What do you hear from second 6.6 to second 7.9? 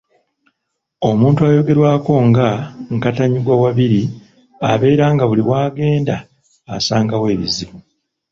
asangawo ebizibu.